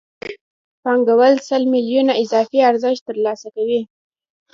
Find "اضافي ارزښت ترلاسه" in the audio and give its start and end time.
2.23-3.47